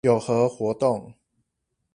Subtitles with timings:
[0.03, 1.13] 有何活動